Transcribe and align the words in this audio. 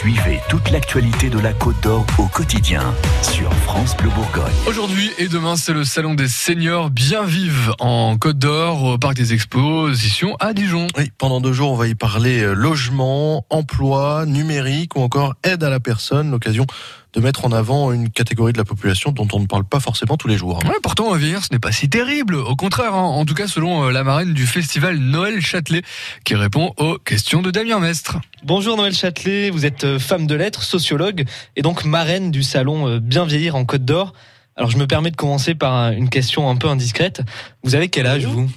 Suivez 0.00 0.40
toute 0.48 0.70
l'actualité 0.70 1.28
de 1.28 1.38
la 1.38 1.52
Côte 1.52 1.78
d'Or 1.82 2.06
au 2.16 2.24
quotidien 2.24 2.94
sur 3.20 3.52
France 3.52 3.94
Bleu 3.98 4.08
Bourgogne. 4.08 4.54
Aujourd'hui 4.66 5.10
et 5.18 5.28
demain, 5.28 5.56
c'est 5.56 5.74
le 5.74 5.84
salon 5.84 6.14
des 6.14 6.26
seniors 6.26 6.88
bien 6.88 7.22
vive 7.22 7.74
en 7.80 8.16
Côte 8.16 8.38
d'Or 8.38 8.82
au 8.82 8.96
parc 8.96 9.12
des 9.12 9.34
expositions 9.34 10.36
à 10.40 10.54
Dijon. 10.54 10.86
Oui, 10.96 11.12
pendant 11.18 11.42
deux 11.42 11.52
jours, 11.52 11.72
on 11.72 11.76
va 11.76 11.86
y 11.86 11.94
parler 11.94 12.40
euh, 12.40 12.54
logement, 12.54 13.44
emploi, 13.50 14.24
numérique 14.24 14.96
ou 14.96 15.02
encore 15.02 15.34
aide 15.44 15.62
à 15.64 15.68
la 15.68 15.80
personne, 15.80 16.30
l'occasion 16.30 16.64
de 17.12 17.20
mettre 17.20 17.44
en 17.44 17.52
avant 17.52 17.92
une 17.92 18.10
catégorie 18.10 18.52
de 18.52 18.58
la 18.58 18.64
population 18.64 19.10
dont 19.12 19.26
on 19.32 19.40
ne 19.40 19.46
parle 19.46 19.64
pas 19.64 19.80
forcément 19.80 20.16
tous 20.16 20.28
les 20.28 20.36
jours. 20.36 20.60
Ouais, 20.64 20.76
pourtant, 20.82 21.12
vieillir, 21.14 21.44
ce 21.44 21.48
n'est 21.52 21.58
pas 21.58 21.72
si 21.72 21.88
terrible. 21.88 22.36
Au 22.36 22.56
contraire, 22.56 22.94
hein. 22.94 23.02
en 23.02 23.24
tout 23.24 23.34
cas, 23.34 23.46
selon 23.46 23.84
euh, 23.84 23.90
la 23.90 24.04
marraine 24.04 24.32
du 24.32 24.46
festival 24.46 24.96
Noël 24.96 25.40
Châtelet, 25.40 25.82
qui 26.24 26.34
répond 26.34 26.72
aux 26.76 26.98
questions 26.98 27.42
de 27.42 27.50
Damien 27.50 27.80
Mestre. 27.80 28.18
Bonjour 28.44 28.76
Noël 28.76 28.92
Châtelet, 28.92 29.50
vous 29.50 29.66
êtes 29.66 29.84
euh, 29.84 29.98
femme 29.98 30.26
de 30.26 30.34
lettres, 30.34 30.62
sociologue 30.62 31.24
et 31.56 31.62
donc 31.62 31.84
marraine 31.84 32.30
du 32.30 32.42
salon 32.42 32.88
euh, 32.88 33.00
Bien 33.00 33.24
vieillir 33.24 33.56
en 33.56 33.64
Côte 33.64 33.84
d'Or. 33.84 34.12
Alors 34.56 34.70
je 34.70 34.78
me 34.78 34.86
permets 34.86 35.10
de 35.10 35.16
commencer 35.16 35.54
par 35.54 35.90
une 35.92 36.08
question 36.08 36.48
un 36.48 36.56
peu 36.56 36.68
indiscrète. 36.68 37.22
Vous 37.62 37.74
avez 37.74 37.88
quel 37.88 38.06
âge 38.06 38.26
vous? 38.26 38.48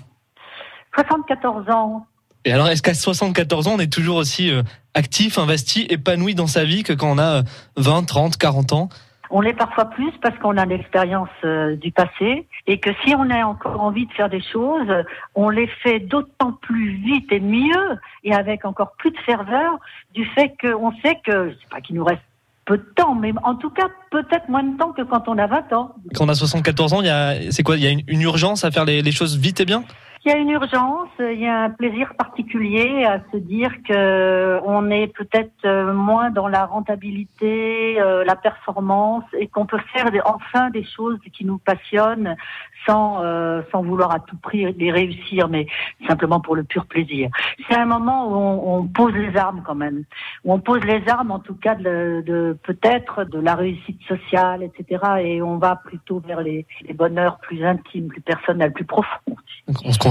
74 0.95 1.69
ans. 1.69 2.05
Et 2.45 2.51
alors, 2.51 2.67
est-ce 2.67 2.81
qu'à 2.81 2.93
74 2.93 3.67
ans, 3.67 3.75
on 3.75 3.79
est 3.79 3.91
toujours 3.91 4.17
aussi 4.17 4.51
euh, 4.51 4.63
actif, 4.93 5.37
investi, 5.37 5.87
épanoui 5.89 6.35
dans 6.35 6.47
sa 6.47 6.65
vie 6.65 6.83
que 6.83 6.93
quand 6.93 7.11
on 7.11 7.19
a 7.19 7.43
20, 7.77 8.03
30, 8.03 8.37
40 8.37 8.73
ans? 8.73 8.89
On 9.29 9.41
l'est 9.41 9.53
parfois 9.53 9.85
plus 9.85 10.11
parce 10.21 10.37
qu'on 10.37 10.57
a 10.57 10.65
l'expérience 10.65 11.29
euh, 11.43 11.75
du 11.75 11.91
passé 11.91 12.47
et 12.67 12.79
que 12.79 12.91
si 13.03 13.15
on 13.15 13.29
a 13.31 13.45
encore 13.45 13.81
envie 13.81 14.05
de 14.05 14.11
faire 14.11 14.29
des 14.29 14.41
choses, 14.41 14.91
on 15.33 15.49
les 15.49 15.67
fait 15.81 15.99
d'autant 15.99 16.51
plus 16.51 16.97
vite 16.97 17.31
et 17.31 17.39
mieux 17.39 17.97
et 18.23 18.33
avec 18.33 18.63
encore 18.63 18.91
plus 18.97 19.09
de 19.09 19.17
ferveur 19.25 19.79
du 20.13 20.25
fait 20.35 20.53
qu'on 20.61 20.91
sait 21.01 21.19
que, 21.25 21.49
je 21.49 21.55
sais 21.55 21.67
pas 21.71 21.81
qu'il 21.81 21.95
nous 21.95 22.03
reste 22.03 22.21
peu 22.65 22.77
de 22.77 22.85
temps, 22.95 23.15
mais 23.15 23.33
en 23.43 23.55
tout 23.55 23.71
cas 23.71 23.87
peut-être 24.11 24.49
moins 24.49 24.63
de 24.63 24.77
temps 24.77 24.91
que 24.91 25.01
quand 25.01 25.27
on 25.27 25.37
a 25.37 25.47
20 25.47 25.73
ans. 25.73 25.95
Quand 26.13 26.25
on 26.25 26.29
a 26.29 26.35
74 26.35 26.93
ans, 26.93 27.01
il 27.01 27.07
y 27.07 27.09
a, 27.09 27.51
c'est 27.51 27.63
quoi? 27.63 27.77
Il 27.77 27.83
y 27.83 27.87
a 27.87 27.89
une, 27.89 28.21
urgence 28.21 28.63
à 28.63 28.71
faire 28.71 28.85
les, 28.85 29.01
les 29.01 29.11
choses 29.11 29.37
vite 29.37 29.59
et 29.59 29.65
bien? 29.65 29.83
Il 30.25 30.31
y 30.31 30.35
a 30.35 30.37
une 30.37 30.51
urgence, 30.51 31.09
il 31.19 31.39
y 31.39 31.47
a 31.47 31.63
un 31.63 31.69
plaisir 31.69 32.13
particulier 32.17 33.03
à 33.03 33.19
se 33.31 33.37
dire 33.37 33.71
que 33.85 34.59
on 34.63 34.89
est 34.89 35.07
peut-être 35.07 35.51
euh, 35.65 35.91
moins 35.93 36.29
dans 36.29 36.47
la 36.47 36.65
rentabilité, 36.65 37.99
euh, 37.99 38.23
la 38.23 38.37
performance, 38.37 39.25
et 39.37 39.47
qu'on 39.47 39.65
peut 39.65 39.81
faire 39.91 40.09
enfin 40.25 40.69
des 40.69 40.85
choses 40.85 41.19
qui 41.33 41.43
nous 41.43 41.57
passionnent 41.57 42.37
sans 42.85 43.21
euh, 43.23 43.61
sans 43.71 43.81
vouloir 43.81 44.11
à 44.11 44.19
tout 44.19 44.37
prix 44.37 44.71
les 44.73 44.91
réussir, 44.91 45.49
mais 45.49 45.67
simplement 46.07 46.39
pour 46.39 46.55
le 46.55 46.63
pur 46.63 46.85
plaisir. 46.85 47.29
C'est 47.67 47.75
un 47.75 47.85
moment 47.85 48.27
où 48.27 48.35
on, 48.35 48.77
on, 48.77 48.87
pose 48.87 49.13
les 49.13 49.35
armes 49.35 49.61
quand 49.65 49.75
même, 49.75 50.05
où 50.45 50.53
on 50.53 50.59
pose 50.59 50.83
les 50.85 51.03
armes 51.09 51.31
en 51.31 51.39
tout 51.39 51.55
cas 51.55 51.75
de, 51.75 52.23
de 52.25 52.57
peut-être 52.63 53.25
de 53.25 53.39
la 53.39 53.55
réussite 53.55 54.01
sociale, 54.03 54.63
etc. 54.63 55.03
Et 55.21 55.41
on 55.41 55.57
va 55.57 55.75
plutôt 55.75 56.19
vers 56.25 56.41
les, 56.41 56.65
les 56.87 56.93
bonheurs 56.93 57.39
plus 57.39 57.65
intimes, 57.65 58.07
plus 58.07 58.21
personnels, 58.21 58.71
plus 58.71 58.85
profonds. 58.85 59.35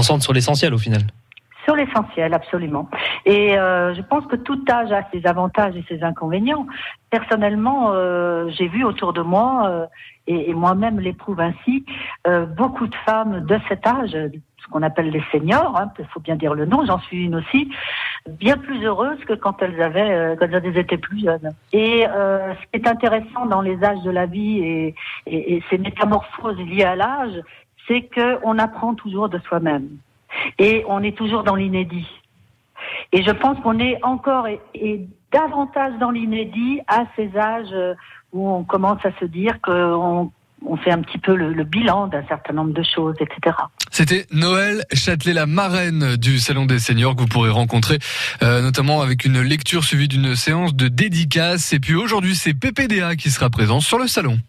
Sur 0.03 0.33
l'essentiel 0.33 0.73
au 0.73 0.77
final. 0.77 1.01
Sur 1.65 1.75
l'essentiel, 1.75 2.33
absolument. 2.33 2.89
Et 3.25 3.57
euh, 3.57 3.93
je 3.93 4.01
pense 4.01 4.25
que 4.25 4.35
tout 4.35 4.59
âge 4.69 4.91
a 4.91 5.07
ses 5.13 5.25
avantages 5.25 5.75
et 5.77 5.85
ses 5.87 6.03
inconvénients. 6.03 6.67
Personnellement, 7.09 7.91
euh, 7.93 8.49
j'ai 8.49 8.67
vu 8.67 8.83
autour 8.83 9.13
de 9.13 9.21
moi, 9.21 9.69
euh, 9.69 9.85
et, 10.27 10.53
moi-même 10.53 10.99
l'éprouve 10.99 11.39
ainsi, 11.39 11.85
beaucoup 12.57 12.87
de 12.87 12.95
femmes 13.05 13.45
de 13.45 13.57
cet 13.69 13.85
âge, 13.87 14.11
ce 14.11 14.67
qu'on 14.71 14.81
appelle 14.81 15.09
les 15.09 15.23
seniors, 15.31 15.73
il 15.77 16.01
hein, 16.01 16.05
faut 16.13 16.21
bien 16.21 16.35
dire 16.35 16.53
le 16.53 16.65
nom, 16.65 16.85
j'en 16.85 16.99
suis 16.99 17.25
une 17.25 17.35
aussi, 17.35 17.69
bien 18.29 18.57
plus 18.57 18.83
heureuses 18.85 19.19
que 19.25 19.33
quand 19.33 19.61
elles 19.61 19.81
avaient, 19.81 20.35
quand 20.39 20.47
elles 20.49 20.77
étaient 20.77 20.97
plus 20.97 21.21
jeunes. 21.23 21.51
Et 21.73 22.05
ce 22.05 22.61
qui 22.71 22.81
est 22.81 22.87
intéressant 22.87 23.45
dans 23.45 23.61
les 23.61 23.83
âges 23.83 24.01
de 24.03 24.11
la 24.11 24.25
vie 24.25 24.95
et 25.27 25.63
ces 25.69 25.77
métamorphoses 25.77 26.57
liées 26.57 26.85
à 26.85 26.95
l'âge, 26.95 27.41
c'est 27.87 28.09
qu'on 28.13 28.57
apprend 28.59 28.93
toujours 28.95 29.29
de 29.29 29.39
soi-même 29.39 29.89
et 30.57 30.83
on 30.87 31.03
est 31.03 31.17
toujours 31.17 31.43
dans 31.43 31.55
l'inédit. 31.55 32.07
Et 33.11 33.23
je 33.23 33.31
pense 33.31 33.59
qu'on 33.61 33.79
est 33.79 34.03
encore 34.03 34.47
et, 34.47 35.07
davantage 35.31 35.93
dans 35.99 36.11
l'inédit 36.11 36.81
à 36.87 37.05
ces 37.15 37.35
âges 37.35 37.73
où 38.33 38.47
on 38.49 38.63
commence 38.63 39.03
à 39.03 39.11
se 39.19 39.25
dire 39.25 39.59
qu'on 39.61 40.31
on 40.65 40.77
fait 40.77 40.91
un 40.91 41.01
petit 41.01 41.17
peu 41.17 41.35
le, 41.35 41.63
bilan 41.63 42.07
d'un 42.07 42.25
certain 42.27 42.53
nombre 42.53 42.73
de 42.73 42.83
choses, 42.83 43.15
etc. 43.19 43.55
C'était 43.91 44.25
Noël 44.31 44.83
Châtelet, 44.93 45.33
la 45.33 45.45
marraine 45.45 46.15
du 46.17 46.39
Salon 46.39 46.65
des 46.65 46.79
Seniors 46.79 47.15
que 47.15 47.21
vous 47.21 47.27
pourrez 47.27 47.49
rencontrer, 47.49 47.99
euh, 48.41 48.61
notamment 48.61 49.01
avec 49.01 49.25
une 49.25 49.41
lecture 49.41 49.83
suivie 49.83 50.07
d'une 50.07 50.35
séance 50.35 50.75
de 50.75 50.87
dédicace. 50.87 51.73
Et 51.73 51.79
puis 51.79 51.95
aujourd'hui, 51.95 52.35
c'est 52.35 52.53
PPDA 52.53 53.15
qui 53.15 53.29
sera 53.29 53.49
présent 53.49 53.79
sur 53.79 53.97
le 53.97 54.07
salon. 54.07 54.39